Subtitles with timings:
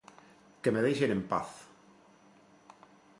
[0.61, 1.53] Que me deixen en paz!